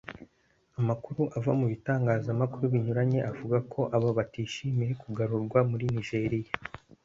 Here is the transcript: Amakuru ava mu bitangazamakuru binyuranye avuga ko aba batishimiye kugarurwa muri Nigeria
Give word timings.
Amakuru 0.79 1.21
ava 1.37 1.51
mu 1.59 1.65
bitangazamakuru 1.71 2.63
binyuranye 2.73 3.19
avuga 3.31 3.57
ko 3.71 3.81
aba 3.95 4.09
batishimiye 4.17 4.91
kugarurwa 5.03 5.59
muri 5.69 5.85
Nigeria 5.95 6.51